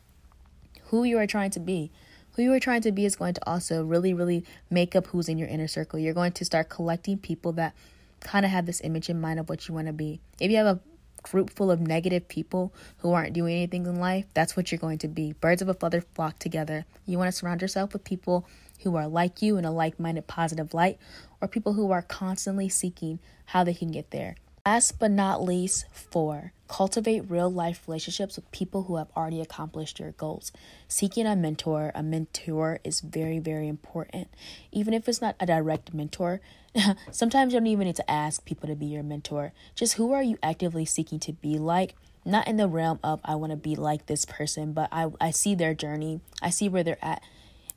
who 0.85 1.03
you 1.03 1.17
are 1.17 1.27
trying 1.27 1.51
to 1.51 1.59
be. 1.59 1.91
Who 2.33 2.43
you 2.43 2.53
are 2.53 2.59
trying 2.59 2.81
to 2.81 2.91
be 2.91 3.05
is 3.05 3.15
going 3.15 3.33
to 3.33 3.49
also 3.49 3.83
really, 3.83 4.13
really 4.13 4.45
make 4.69 4.95
up 4.95 5.07
who's 5.07 5.27
in 5.27 5.37
your 5.37 5.47
inner 5.47 5.67
circle. 5.67 5.97
You're 5.97 6.13
going 6.13 6.33
to 6.33 6.45
start 6.45 6.69
collecting 6.69 7.17
people 7.17 7.51
that 7.53 7.73
kind 8.19 8.45
of 8.45 8.51
have 8.51 8.65
this 8.65 8.81
image 8.81 9.09
in 9.09 9.19
mind 9.19 9.39
of 9.39 9.49
what 9.49 9.67
you 9.67 9.73
want 9.73 9.87
to 9.87 9.93
be. 9.93 10.19
If 10.39 10.51
you 10.51 10.57
have 10.57 10.67
a 10.67 10.79
group 11.23 11.49
full 11.49 11.71
of 11.71 11.81
negative 11.81 12.27
people 12.27 12.73
who 12.99 13.11
aren't 13.11 13.33
doing 13.33 13.55
anything 13.55 13.85
in 13.85 13.99
life, 13.99 14.25
that's 14.33 14.55
what 14.55 14.71
you're 14.71 14.79
going 14.79 14.99
to 14.99 15.07
be. 15.07 15.33
Birds 15.33 15.61
of 15.61 15.69
a 15.69 15.73
feather 15.73 16.01
flock 16.01 16.39
together. 16.39 16.85
You 17.05 17.17
want 17.17 17.29
to 17.29 17.37
surround 17.37 17.61
yourself 17.61 17.93
with 17.93 18.03
people 18.03 18.47
who 18.79 18.95
are 18.95 19.07
like 19.07 19.41
you 19.41 19.57
in 19.57 19.65
a 19.65 19.71
like 19.71 19.99
minded 19.99 20.27
positive 20.27 20.73
light, 20.73 20.97
or 21.41 21.47
people 21.47 21.73
who 21.73 21.91
are 21.91 22.01
constantly 22.01 22.69
seeking 22.69 23.19
how 23.47 23.63
they 23.63 23.73
can 23.73 23.91
get 23.91 24.11
there. 24.11 24.35
Last 24.65 24.99
but 24.99 25.11
not 25.11 25.41
least, 25.41 25.85
four, 25.93 26.51
cultivate 26.67 27.29
real 27.29 27.49
life 27.49 27.83
relationships 27.87 28.35
with 28.35 28.51
people 28.51 28.83
who 28.83 28.97
have 28.97 29.07
already 29.15 29.39
accomplished 29.39 29.97
your 29.97 30.11
goals. 30.11 30.51
Seeking 30.89 31.25
a 31.25 31.37
mentor, 31.37 31.93
a 31.95 32.03
mentor 32.03 32.81
is 32.83 32.99
very, 32.99 33.39
very 33.39 33.69
important. 33.69 34.27
Even 34.73 34.93
if 34.93 35.07
it's 35.07 35.21
not 35.21 35.37
a 35.39 35.45
direct 35.45 35.93
mentor, 35.93 36.41
sometimes 37.11 37.53
you 37.53 37.61
don't 37.61 37.67
even 37.67 37.87
need 37.87 37.95
to 37.95 38.11
ask 38.11 38.43
people 38.43 38.67
to 38.67 38.75
be 38.75 38.87
your 38.87 39.03
mentor. 39.03 39.53
Just 39.73 39.93
who 39.93 40.11
are 40.11 40.21
you 40.21 40.37
actively 40.43 40.83
seeking 40.83 41.19
to 41.21 41.31
be 41.31 41.57
like? 41.57 41.95
Not 42.25 42.45
in 42.45 42.57
the 42.57 42.67
realm 42.67 42.99
of 43.05 43.21
I 43.23 43.35
want 43.35 43.51
to 43.51 43.57
be 43.57 43.77
like 43.77 44.07
this 44.07 44.25
person, 44.25 44.73
but 44.73 44.89
I, 44.91 45.09
I 45.21 45.31
see 45.31 45.55
their 45.55 45.73
journey, 45.73 46.19
I 46.41 46.49
see 46.49 46.67
where 46.67 46.83
they're 46.83 46.97
at, 47.01 47.23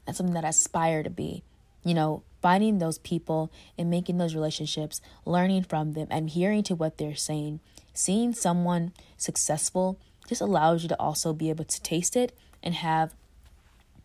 and 0.07 0.17
something 0.17 0.35
that 0.35 0.45
I 0.45 0.49
aspire 0.49 1.03
to 1.03 1.11
be. 1.11 1.43
You 1.85 1.95
know, 1.95 2.23
finding 2.43 2.79
those 2.79 2.99
people 2.99 3.51
and 3.79 3.91
making 3.91 4.19
those 4.19 4.35
relationships, 4.35 5.01
learning 5.25 5.65
from 5.65 5.93
them, 5.93 6.07
and 6.11 6.31
hearing 6.31 6.63
to 6.65 6.75
what 6.75 6.99
they're 6.99 7.15
saying. 7.15 7.61
Seeing 7.95 8.33
someone 8.33 8.93
successful 9.17 9.99
just 10.27 10.41
allows 10.41 10.83
you 10.83 10.89
to 10.89 11.01
also 11.01 11.33
be 11.33 11.51
able 11.51 11.65
to 11.65 11.83
taste 11.83 12.17
it 12.17 12.37
and 12.63 12.75
have 12.75 13.15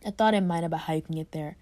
a 0.04 0.10
thought 0.10 0.34
in 0.34 0.46
mind 0.46 0.64
about 0.64 0.80
how 0.80 0.94
you 0.94 1.02
can 1.02 1.16
get 1.16 1.32
there. 1.32 1.56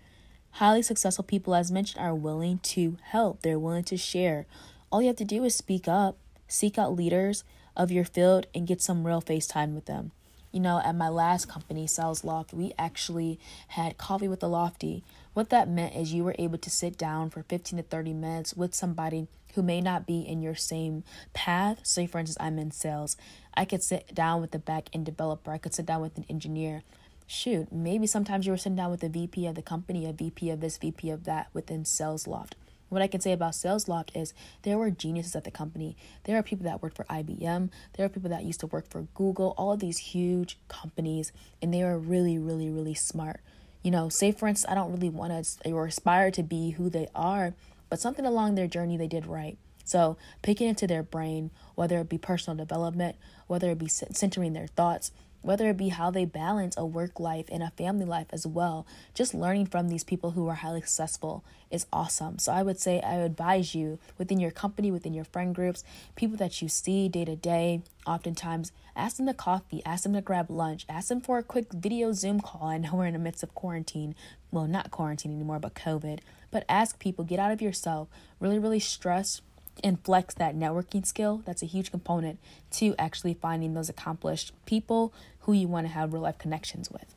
Highly 0.53 0.83
successful 0.83 1.25
people, 1.25 1.55
as 1.55 1.73
mentioned, 1.73 2.05
are 2.05 2.15
willing 2.15 2.59
to 2.61 2.97
help, 3.03 3.43
they're 3.43 3.59
willing 3.59 3.85
to 3.85 3.97
share. 3.97 4.47
All 4.91 5.03
you 5.03 5.09
have 5.09 5.17
to 5.17 5.25
do 5.25 5.43
is 5.45 5.55
speak 5.55 5.89
up, 5.89 6.17
seek 6.47 6.79
out 6.79 6.95
leaders 6.95 7.43
of 7.77 7.91
your 7.91 8.05
field, 8.05 8.47
and 8.55 8.67
get 8.67 8.81
some 8.81 9.07
real 9.07 9.21
face 9.21 9.47
time 9.47 9.75
with 9.75 9.87
them. 9.87 10.13
You 10.55 10.61
know, 10.61 10.81
at 10.85 10.95
my 10.95 11.09
last 11.09 11.49
company, 11.49 11.85
SalesLoft, 11.85 12.53
we 12.53 12.75
actually 12.79 13.41
had 13.67 13.99
coffee 13.99 14.29
with 14.29 14.39
the 14.39 14.49
lofty. 14.49 15.03
What 15.33 15.51
that 15.51 15.69
meant 15.69 15.97
is 15.97 16.13
you 16.13 16.23
were 16.23 16.37
able 16.39 16.59
to 16.59 16.71
sit 16.71 16.97
down 16.97 17.31
for 17.31 17.43
15 17.43 17.79
to 17.79 17.83
30 17.83 18.13
minutes 18.13 18.55
with 18.55 18.73
somebody 18.73 19.27
who 19.57 19.63
may 19.65 19.81
not 19.81 20.07
be 20.07 20.21
in 20.21 20.43
your 20.43 20.55
same 20.55 21.03
path. 21.33 21.81
Say, 21.83 22.07
for 22.07 22.21
instance, 22.21 22.37
I'm 22.39 22.61
in 22.61 22.71
sales. 22.71 23.17
I 23.55 23.65
could 23.65 23.83
sit 23.83 24.15
down 24.15 24.41
with 24.41 24.53
the 24.53 24.61
back 24.61 24.91
end 24.93 25.07
developer, 25.07 25.51
I 25.51 25.59
could 25.59 25.75
sit 25.75 25.87
down 25.87 26.03
with 26.03 26.17
an 26.19 26.25
engineer. 26.31 26.85
Shoot, 27.27 27.73
maybe 27.73 28.07
sometimes 28.07 28.47
you 28.47 28.53
were 28.53 28.57
sitting 28.57 28.77
down 28.77 28.93
with 28.93 29.03
a 29.03 29.09
VP 29.09 29.49
of 29.49 29.57
the 29.57 29.63
company, 29.63 30.07
a 30.07 30.13
VP 30.13 30.51
of 30.51 30.61
this, 30.61 30.77
VP 30.77 31.11
of 31.11 31.25
that 31.25 31.49
within 31.53 31.83
SalesLoft. 31.83 32.53
What 32.95 33.03
I 33.03 33.07
can 33.07 33.21
say 33.21 33.33
about 33.33 33.53
SalesLoft 33.53 34.17
is 34.17 34.33
there 34.63 34.79
were 34.79 34.91
geniuses 34.91 35.37
at 35.37 35.45
the 35.45 35.51
company. 35.51 35.97
There 36.25 36.39
are 36.39 36.43
people 36.43 36.65
that 36.65 36.83
worked 36.83 36.97
for 36.97 37.05
IBM. 37.05 37.71
There 37.95 38.07
are 38.07 38.09
people 38.09 38.31
that 38.31 38.45
used 38.45 38.61
to 38.61 38.67
work 38.67 38.89
for 38.89 39.03
Google, 39.15 39.55
all 39.59 39.73
of 39.73 39.81
these 39.81 39.99
huge 39.99 40.59
companies, 40.69 41.33
and 41.61 41.75
they 41.75 41.83
were 41.83 41.99
really, 41.99 42.39
really, 42.39 42.71
really 42.71 42.95
smart. 42.95 43.41
You 43.83 43.91
know, 43.91 44.09
say 44.09 44.33
for 44.33 44.49
instance, 44.49 44.71
I 44.71 44.75
don't 44.75 44.93
really 44.93 45.11
want 45.11 45.45
to 45.45 45.71
or 45.71 45.87
aspire 45.87 46.31
to 46.31 46.43
be 46.43 46.71
who 46.71 46.89
they 46.89 47.09
are, 47.15 47.53
but 47.91 48.01
something 48.01 48.25
along 48.25 48.55
their 48.55 48.67
journey 48.67 48.97
they 48.97 49.09
did 49.09 49.27
right. 49.27 49.59
So, 49.85 50.17
picking 50.41 50.69
into 50.69 50.87
their 50.87 51.03
brain, 51.03 51.51
whether 51.75 51.99
it 51.99 52.09
be 52.09 52.17
personal 52.17 52.57
development, 52.57 53.17
whether 53.47 53.71
it 53.71 53.79
be 53.79 53.89
centering 53.89 54.55
their 54.55 54.69
thoughts, 54.69 55.13
whether 55.45 55.69
it 55.69 55.77
be 55.77 55.91
how 55.91 56.11
they 56.11 56.25
balance 56.25 56.75
a 56.77 56.87
work 56.87 57.21
life 57.21 57.47
and 57.53 57.63
a 57.63 57.71
family 57.77 58.07
life 58.07 58.27
as 58.31 58.47
well. 58.47 58.87
Just 59.13 59.35
learning 59.35 59.67
from 59.67 59.89
these 59.89 60.03
people 60.03 60.31
who 60.31 60.49
are 60.49 60.55
highly 60.55 60.81
successful 60.81 61.45
is 61.71 61.87
awesome. 61.93 62.39
So 62.39 62.53
I 62.53 62.63
would 62.63 62.81
say 62.81 63.01
I 63.01 63.17
advise 63.17 63.75
you 63.75 63.99
within 64.17 64.41
your 64.41 64.51
company, 64.51 64.91
within 64.91 65.13
your 65.13 65.25
friend 65.25 65.55
groups, 65.55 65.85
people 66.17 66.39
that 66.39 66.63
you 66.63 66.69
see 66.69 67.09
day 67.09 67.27
to 67.27 67.37
day, 67.37 67.83
oftentimes 68.07 68.73
ask 68.97 69.19
them 69.19 69.27
to 69.27 69.35
coffee, 69.35 69.83
ask 69.85 70.05
them 70.05 70.15
to 70.15 70.23
grab 70.23 70.51
lunch, 70.51 70.87
ask 70.89 71.09
them 71.09 71.21
for 71.21 71.37
a 71.39 71.43
quick 71.43 71.73
video 71.73 72.13
Zoom 72.13 72.41
call. 72.41 72.69
I 72.69 72.79
know 72.79 72.95
we're 72.95 73.07
in 73.07 73.13
the 73.13 73.19
midst 73.19 73.43
of 73.43 73.55
quarantine. 73.55 74.15
Well, 74.51 74.67
not 74.67 74.91
quarantine 74.91 75.35
anymore, 75.35 75.59
but 75.59 75.75
COVID. 75.75 76.21
But 76.51 76.65
ask 76.69 76.99
people, 76.99 77.25
get 77.25 77.39
out 77.39 77.53
of 77.53 77.61
yourself, 77.61 78.09
really, 78.41 78.59
really 78.59 78.81
stress 78.81 79.43
and 79.85 80.03
flex 80.03 80.35
that 80.35 80.57
networking 80.57 81.07
skill. 81.07 81.43
That's 81.45 81.63
a 81.63 81.67
huge 81.67 81.91
component 81.91 82.41
to 82.73 82.95
actually 82.99 83.35
finding 83.35 83.75
those 83.75 83.91
accomplished 83.91 84.53
people 84.65 85.13
who 85.41 85.53
you 85.53 85.69
want 85.69 85.87
to 85.87 85.93
have 85.93 86.13
real 86.13 86.23
life 86.23 86.39
connections 86.39 86.91
with. 86.91 87.15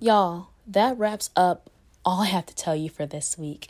Y'all, 0.00 0.48
that 0.66 0.98
wraps 0.98 1.30
up 1.36 1.70
all 2.04 2.22
I 2.22 2.26
have 2.26 2.46
to 2.46 2.54
tell 2.54 2.74
you 2.74 2.88
for 2.88 3.06
this 3.06 3.38
week. 3.38 3.68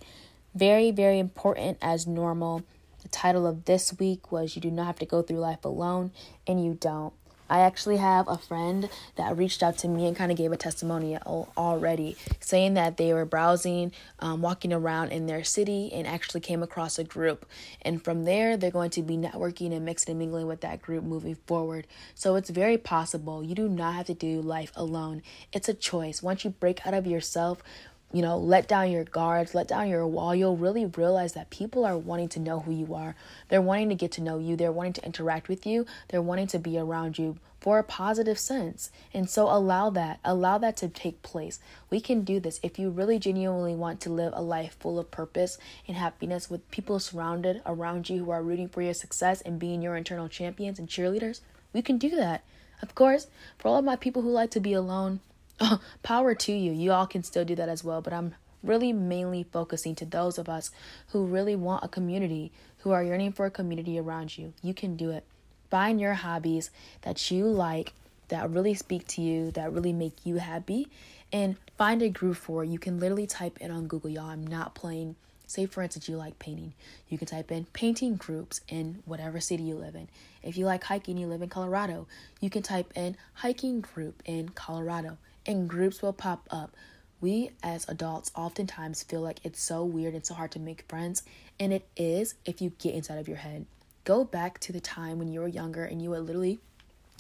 Very, 0.55 0.91
very 0.91 1.19
important 1.19 1.77
as 1.83 2.07
normal. 2.07 2.63
The 3.03 3.09
title 3.09 3.47
of 3.47 3.65
this 3.65 3.99
week 3.99 4.31
was 4.31 4.55
You 4.55 4.63
Do 4.63 4.71
Not 4.71 4.87
Have 4.87 4.99
to 5.01 5.07
Go 5.07 5.23
Through 5.23 5.41
Life 5.41 5.65
Alone, 5.65 6.13
and 6.47 6.65
you 6.65 6.75
don't. 6.75 7.13
I 7.49 7.61
actually 7.61 7.99
have 7.99 8.29
a 8.29 8.39
friend 8.39 8.89
that 9.17 9.37
reached 9.37 9.63
out 9.63 9.77
to 9.79 9.89
me 9.89 10.07
and 10.07 10.17
kind 10.17 10.33
of 10.33 10.39
gave 10.39 10.53
a 10.53 10.57
testimonial 10.57 11.53
already, 11.57 12.17
saying 12.41 12.75
that 12.75 12.97
they 12.97 13.13
were 13.13 13.25
browsing, 13.25 13.93
um, 14.21 14.41
walking 14.41 14.73
around 14.73 15.11
in 15.11 15.27
their 15.27 15.45
city, 15.45 15.91
and 15.93 16.07
actually 16.07 16.41
came 16.41 16.63
across 16.63 16.99
a 16.99 17.05
group. 17.05 17.45
And 17.83 18.03
from 18.03 18.25
there, 18.25 18.57
they're 18.57 18.71
going 18.71 18.91
to 18.91 19.03
be 19.03 19.17
networking 19.17 19.73
and 19.73 19.85
mixing 19.85 20.13
and 20.13 20.19
mingling 20.19 20.47
with 20.47 20.63
that 20.63 20.81
group 20.81 21.05
moving 21.05 21.37
forward. 21.47 21.87
So 22.15 22.37
it's 22.37 22.51
very 22.51 22.79
possible. 22.79 23.45
You 23.45 23.55
do 23.55 23.69
not 23.69 23.95
have 23.95 24.07
to 24.07 24.15
do 24.15 24.41
life 24.41 24.73
alone. 24.75 25.23
It's 25.53 25.69
a 25.69 25.75
choice. 25.75 26.23
Once 26.23 26.45
you 26.45 26.51
break 26.51 26.87
out 26.87 26.95
of 26.95 27.07
yourself, 27.07 27.63
you 28.13 28.21
know, 28.23 28.37
let 28.37 28.69
down 28.69 28.91
your 28.91 29.05
guards, 29.05 29.55
let 29.55 29.69
down 29.69 29.89
your 29.89 30.07
wall, 30.07 30.35
you'll 30.35 30.57
really 30.57 30.85
realize 30.85 31.33
that 31.33 31.51
people 31.51 31.85
are 31.85 31.97
wanting 31.97 32.29
to 32.31 32.41
know 32.41 32.61
who 32.61 32.73
you 32.73 32.95
are. 32.95 33.15
They're 33.49 33.63
wanting 33.63 33.89
to 33.89 33.95
get 33.95 34.13
to 34.13 34.23
know 34.23 34.39
you. 34.39 34.55
They're 34.55 34.73
wanting 34.73 34.93
to 34.95 35.05
interact 35.05 35.49
with 35.49 35.67
you. 35.67 35.87
They're 36.09 36.21
wanting 36.21 36.49
to 36.49 36.59
be 36.59 36.79
around 36.79 37.19
you 37.19 37.39
for 37.61 37.79
a 37.79 37.85
positive 37.85 38.39
sense. 38.39 38.91
And 39.15 39.31
so 39.31 39.45
allow 39.45 39.89
that, 39.91 40.19
allow 40.25 40.59
that 40.59 40.77
to 40.79 40.89
take 40.89 41.23
place. 41.23 41.61
We 41.91 42.01
can 42.01 42.23
do 42.23 42.41
this 42.41 42.59
if 42.63 42.79
you 42.79 42.91
really 42.91 43.19
genuinely 43.19 43.75
want 43.75 44.01
to 44.01 44.11
live 44.11 44.33
a 44.35 44.43
life 44.43 44.77
full 44.81 44.99
of 44.99 45.11
purpose 45.11 45.59
and 45.87 45.97
happiness 45.97 46.51
with 46.51 46.69
people 46.71 46.99
surrounded 46.99 47.63
around 47.65 48.11
you 48.11 48.25
who 48.25 48.31
are 48.33 48.43
rooting 48.43 48.69
for 48.69 48.83
your 48.83 48.95
success 48.95 49.41
and 49.43 49.61
being 49.61 49.81
your 49.81 49.97
internal 49.97 50.29
champions 50.29 50.79
and 50.79 50.89
cheerleaders. 50.89 51.41
We 51.73 51.83
can 51.83 51.99
do 51.99 52.11
that. 52.17 52.43
Of 52.83 52.97
course, 52.97 53.29
for 53.59 53.69
all 53.69 53.79
of 53.79 53.85
my 53.85 53.95
people 53.95 54.23
who 54.23 54.31
like 54.31 54.51
to 54.51 54.61
be 54.61 54.73
alone, 54.73 55.21
Uh, 55.61 55.79
power 56.03 56.35
to 56.35 56.53
you. 56.53 56.73
You 56.73 56.93
all 56.93 57.07
can 57.07 57.23
still 57.23 57.45
do 57.45 57.55
that 57.55 57.69
as 57.69 57.85
well, 57.85 58.01
but 58.01 58.13
I'm 58.13 58.35
really 58.63 58.93
mainly 58.93 59.43
focusing 59.43 59.95
to 59.97 60.05
those 60.05 60.39
of 60.39 60.49
us 60.49 60.71
who 61.09 61.25
really 61.25 61.57
want 61.57 61.85
a 61.85 61.89
community, 61.89 62.53
who 62.79 62.91
are 62.91 63.03
yearning 63.03 63.33
for 63.33 63.47
a 63.47 63.51
community 63.51 63.99
around 63.99 64.37
you. 64.37 64.53
You 64.63 64.75
can 64.75 64.97
do 64.97 65.11
it. 65.11 65.25
Find 65.71 66.01
your 66.01 66.15
hobbies 66.15 66.71
that 67.03 67.31
you 67.31 67.47
like, 67.47 67.93
that 68.29 68.51
really 68.51 68.75
speak 68.75 69.07
to 69.09 69.23
you, 69.23 69.51
that 69.53 69.73
really 69.73 69.93
make 69.93 70.25
you 70.25 70.37
happy, 70.37 70.89
and 71.33 71.57
find 71.77 72.03
a 72.03 72.09
group 72.09 72.37
for 72.37 72.65
it. 72.65 72.71
You 72.71 72.79
can 72.79 72.99
literally 72.99 73.27
type 73.27 73.59
in 73.61 73.71
on 73.71 73.87
Google, 73.87 74.11
y'all. 74.11 74.31
I'm 74.31 74.47
not 74.47 74.75
playing. 74.75 75.17
Say, 75.47 75.67
for 75.67 75.83
instance, 75.83 76.09
you 76.09 76.17
like 76.17 76.39
painting. 76.39 76.73
You 77.09 77.19
can 77.19 77.27
type 77.27 77.51
in 77.51 77.67
painting 77.73 78.17
groups 78.17 78.61
in 78.69 79.03
whatever 79.05 79.39
city 79.41 79.65
you 79.65 79.75
live 79.75 79.95
in. 79.95 80.09
If 80.43 80.57
you 80.57 80.65
like 80.65 80.85
hiking, 80.85 81.19
you 81.19 81.27
live 81.27 81.43
in 81.43 81.51
Colorado, 81.51 82.07
you 82.41 82.49
can 82.49 82.63
type 82.63 82.93
in 82.95 83.17
hiking 83.35 83.81
group 83.81 84.23
in 84.25 84.51
Colorado 84.51 85.19
and 85.47 85.69
groups 85.69 86.03
will 86.03 86.13
pop 86.13 86.47
up. 86.51 86.75
We 87.21 87.53
as 87.63 87.89
adults 87.89 88.33
oftentimes 88.35 89.05
feel 89.05 89.21
like 89.21 89.39
it's 89.45 89.63
so 89.63 89.85
weird 89.85 90.15
and 90.15 90.27
so 90.27 90.35
hard 90.35 90.51
to 90.53 90.59
make 90.59 90.85
friends, 90.89 91.23
and 91.61 91.73
it 91.73 91.87
is 91.97 92.35
if 92.45 92.61
you 92.61 92.71
get 92.79 92.95
inside 92.95 93.19
of 93.19 93.29
your 93.29 93.37
head. 93.39 93.67
Go 94.05 94.25
back 94.25 94.59
to 94.61 94.73
the 94.73 94.81
time 94.81 95.19
when 95.19 95.29
you 95.29 95.41
were 95.41 95.49
younger 95.49 95.85
and 95.85 96.03
you 96.03 96.11
would 96.11 96.27
literally 96.27 96.59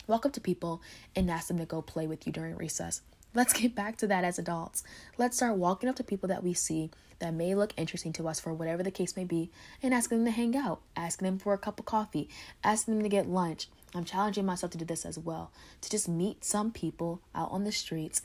walk 0.09 0.27
up 0.27 0.33
to 0.33 0.41
people 0.41 0.83
and 1.15 1.31
ask 1.31 1.47
them 1.47 1.59
to 1.59 1.65
go 1.65 1.81
play 1.81 2.07
with 2.09 2.27
you 2.27 2.33
during 2.33 2.57
recess. 2.57 3.03
Let's 3.35 3.53
get 3.53 3.75
back 3.75 3.97
to 3.99 4.07
that 4.09 4.25
as 4.25 4.39
adults. 4.39 4.83
Let's 5.17 5.37
start 5.37 5.57
walking 5.57 5.89
up 5.89 5.97
to 5.97 6.05
people 6.05 6.29
that 6.29 6.43
we 6.43 6.53
see 6.53 6.91
that 7.21 7.33
may 7.33 7.55
look 7.55 7.73
interesting 7.77 8.13
to 8.15 8.29
us 8.29 8.41
for 8.41 8.53
whatever 8.53 8.83
the 8.83 8.91
case 8.91 9.17
may 9.17 9.25
be 9.25 9.51
and 9.83 9.95
asking 9.95 10.19
them 10.19 10.27
to 10.27 10.33
hang 10.33 10.57
out, 10.57 10.81
asking 10.97 11.27
them 11.27 11.39
for 11.39 11.55
a 11.55 11.59
cup 11.59 11.79
of 11.79 11.87
coffee, 11.87 12.29
asking 12.65 12.95
them 12.95 13.03
to 13.05 13.09
get 13.09 13.29
lunch, 13.29 13.69
I'm 13.95 14.05
challenging 14.05 14.47
myself 14.47 14.73
to 14.73 14.79
do 14.79 14.85
this 14.85 15.05
as 15.05 15.19
well. 15.19 15.51
To 15.83 15.91
just 15.91 16.09
meet 16.09 16.45
some 16.45 16.71
people 16.71 17.21
out 17.35 17.51
on 17.51 17.65
the 17.65 17.73
streets 17.73 18.23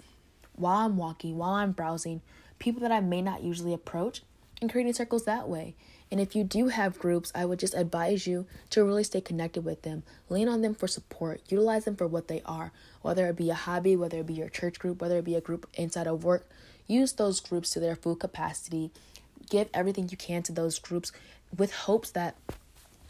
while 0.55 0.77
I'm 0.77 0.97
walking, 0.97 1.37
while 1.37 1.53
I'm 1.53 1.71
browsing, 1.71 2.21
people 2.59 2.81
that 2.81 2.91
I 2.91 2.99
may 2.99 3.21
not 3.21 3.43
usually 3.43 3.73
approach, 3.73 4.23
and 4.61 4.71
creating 4.71 4.93
circles 4.93 5.25
that 5.25 5.47
way. 5.47 5.75
And 6.09 6.19
if 6.19 6.35
you 6.35 6.43
do 6.43 6.69
have 6.69 6.97
groups, 6.97 7.31
I 7.35 7.45
would 7.45 7.59
just 7.59 7.73
advise 7.73 8.25
you 8.25 8.47
to 8.69 8.83
really 8.83 9.03
stay 9.03 9.21
connected 9.21 9.65
with 9.65 9.81
them. 9.81 10.03
Lean 10.29 10.47
on 10.47 10.61
them 10.61 10.73
for 10.73 10.87
support. 10.87 11.41
Utilize 11.49 11.85
them 11.85 11.95
for 11.95 12.07
what 12.07 12.27
they 12.27 12.41
are, 12.45 12.71
whether 13.01 13.27
it 13.27 13.35
be 13.35 13.49
a 13.49 13.55
hobby, 13.55 13.95
whether 13.95 14.19
it 14.19 14.25
be 14.25 14.33
your 14.33 14.49
church 14.49 14.79
group, 14.79 15.01
whether 15.01 15.17
it 15.17 15.25
be 15.25 15.35
a 15.35 15.41
group 15.41 15.67
inside 15.73 16.07
of 16.07 16.23
work. 16.23 16.49
Use 16.87 17.11
those 17.13 17.41
groups 17.41 17.71
to 17.71 17.79
their 17.79 17.95
full 17.95 18.15
capacity. 18.15 18.89
Give 19.49 19.69
everything 19.73 20.07
you 20.09 20.17
can 20.17 20.43
to 20.43 20.53
those 20.53 20.79
groups 20.79 21.11
with 21.55 21.73
hopes 21.73 22.11
that 22.11 22.35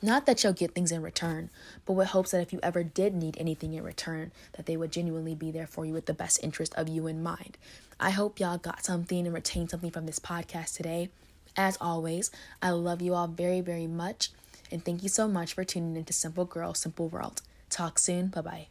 not 0.02 0.26
that 0.26 0.44
you'll 0.44 0.54
get 0.54 0.74
things 0.74 0.92
in 0.92 1.02
return, 1.02 1.50
but 1.86 1.94
with 1.94 2.10
hopes 2.10 2.32
that 2.32 2.42
if 2.42 2.54
you 2.54 2.60
ever 2.62 2.84
did 2.84 3.16
need 3.16 3.38
anything 3.40 3.74
in 3.74 3.84
return, 3.84 4.32
that 4.54 4.66
they 4.66 4.78
would 4.78 4.92
genuinely 4.92 5.36
be 5.36 5.52
there 5.52 5.68
for 5.68 5.86
you 5.86 5.94
with 5.94 6.06
the 6.06 6.14
best 6.14 6.44
interest 6.44 6.74
of 6.76 6.88
you 6.88 7.08
in 7.08 7.24
mind. 7.24 7.58
I 8.00 8.12
hope 8.12 8.40
y'all 8.40 8.58
got 8.58 8.86
something 8.86 9.26
and 9.26 9.34
retained 9.34 9.72
something 9.72 9.92
from 9.92 10.06
this 10.06 10.20
podcast 10.20 10.76
today. 10.76 11.10
As 11.56 11.78
always, 11.82 12.30
I 12.62 12.70
love 12.70 13.02
you 13.02 13.16
all 13.16 13.28
very, 13.28 13.62
very 13.62 13.88
much. 13.88 14.30
And 14.72 14.86
thank 14.86 15.02
you 15.02 15.10
so 15.10 15.28
much 15.28 15.54
for 15.54 15.64
tuning 15.64 15.96
into 15.96 16.14
Simple 16.14 16.46
Girl, 16.46 16.76
Simple 16.76 17.10
World. 17.10 17.42
Talk 17.70 17.98
soon. 17.98 18.28
Bye 18.28 18.68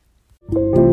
bye. 0.50 0.85